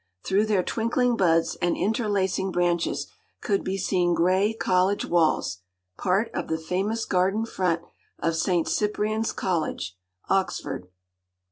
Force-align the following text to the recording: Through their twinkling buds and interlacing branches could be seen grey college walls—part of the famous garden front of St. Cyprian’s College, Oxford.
Through 0.23 0.47
their 0.47 0.63
twinkling 0.63 1.15
buds 1.15 1.57
and 1.57 1.77
interlacing 1.77 2.51
branches 2.51 3.05
could 3.39 3.63
be 3.63 3.77
seen 3.77 4.15
grey 4.15 4.51
college 4.51 5.05
walls—part 5.05 6.31
of 6.33 6.47
the 6.47 6.57
famous 6.57 7.05
garden 7.05 7.45
front 7.45 7.83
of 8.17 8.35
St. 8.35 8.67
Cyprian’s 8.67 9.31
College, 9.31 9.95
Oxford. 10.27 10.87